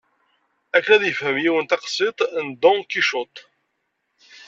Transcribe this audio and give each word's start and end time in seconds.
Akken 0.77 0.93
ad 0.95 1.03
yefhem 1.05 1.37
yiwen 1.43 1.65
taqsiṭ 1.67 2.17
n 2.45 2.47
Don 2.61 2.79
Kicuṭ. 2.91 3.35